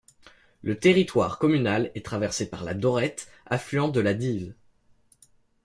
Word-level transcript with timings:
Le 0.63 0.79
territoire 0.79 1.37
communal 1.37 1.91
est 1.93 2.03
traversé 2.03 2.49
par 2.49 2.63
la 2.63 2.73
Dorette, 2.73 3.27
affluent 3.45 3.89
de 3.89 3.99
la 3.99 4.15
Dives. 4.15 4.55